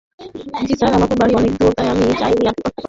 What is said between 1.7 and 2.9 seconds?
তাই আমি চাইনি আপনি কষ্ট করেন?